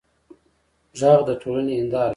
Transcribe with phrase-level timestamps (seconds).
[0.99, 2.09] غږ د ټولنې هنداره ده